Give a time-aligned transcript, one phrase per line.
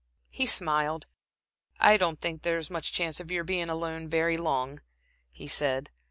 [0.31, 1.05] He smiled.
[1.79, 4.81] "I don't think there's much chance of your being alone very long,"
[5.29, 5.91] he said.